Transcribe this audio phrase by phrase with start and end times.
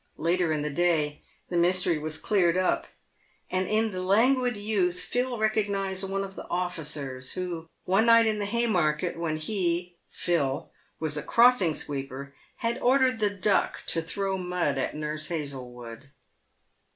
[0.17, 2.87] Later in the day the mystery was cleared up,
[3.51, 8.39] and in the languid youth Phil recognised one of the officers who, one night in
[8.39, 14.01] the Haymarket, when he (Phil) was a crossing sweeper, had or dered the Duck to
[14.01, 16.09] throw mud at Nurse Hazlewood.